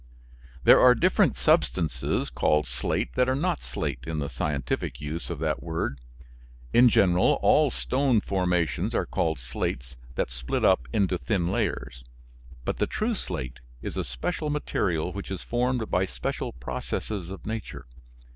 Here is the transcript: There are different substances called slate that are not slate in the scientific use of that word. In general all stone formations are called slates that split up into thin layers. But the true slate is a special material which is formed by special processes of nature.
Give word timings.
There 0.63 0.79
are 0.79 0.95
different 0.95 1.37
substances 1.37 2.31
called 2.31 2.65
slate 2.65 3.13
that 3.13 3.29
are 3.29 3.35
not 3.35 3.61
slate 3.61 4.03
in 4.07 4.17
the 4.17 4.29
scientific 4.29 4.99
use 4.99 5.29
of 5.29 5.37
that 5.37 5.61
word. 5.61 6.01
In 6.73 6.89
general 6.89 7.37
all 7.43 7.69
stone 7.69 8.19
formations 8.19 8.95
are 8.95 9.05
called 9.05 9.37
slates 9.37 9.97
that 10.15 10.31
split 10.31 10.65
up 10.65 10.87
into 10.91 11.19
thin 11.19 11.51
layers. 11.51 12.03
But 12.65 12.77
the 12.79 12.87
true 12.87 13.13
slate 13.13 13.59
is 13.83 13.95
a 13.95 14.03
special 14.03 14.49
material 14.49 15.13
which 15.13 15.29
is 15.29 15.43
formed 15.43 15.91
by 15.91 16.05
special 16.05 16.51
processes 16.51 17.29
of 17.29 17.45
nature. 17.45 17.85